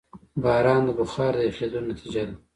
باران 0.43 0.81
د 0.87 0.89
بخار 0.99 1.33
د 1.37 1.41
یخېدو 1.49 1.79
نتیجه 1.89 2.23
ده. 2.27 2.35